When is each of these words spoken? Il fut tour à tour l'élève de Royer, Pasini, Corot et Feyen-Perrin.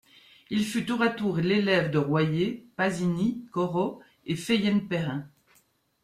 Il 0.49 0.65
fut 0.65 0.83
tour 0.83 1.03
à 1.03 1.09
tour 1.11 1.37
l'élève 1.37 1.91
de 1.91 1.99
Royer, 1.99 2.65
Pasini, 2.75 3.45
Corot 3.53 4.01
et 4.25 4.35
Feyen-Perrin. 4.35 5.29